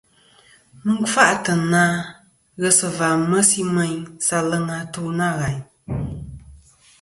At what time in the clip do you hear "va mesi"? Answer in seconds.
2.97-3.61